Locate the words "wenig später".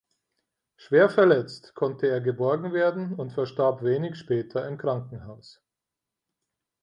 3.83-4.67